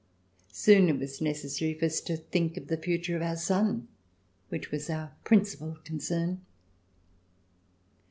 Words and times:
Soon 0.51 0.89
it 0.89 0.97
was 0.97 1.21
necessary 1.21 1.75
for 1.75 1.85
us 1.85 2.01
to 2.01 2.17
think 2.17 2.57
of 2.57 2.69
the 2.69 2.75
future 2.77 3.15
of 3.15 3.21
our 3.21 3.35
son, 3.35 3.87
which 4.49 4.71
was 4.71 4.89
our 4.89 5.11
prin 5.23 5.41
cipal 5.41 5.83
concern. 5.85 6.41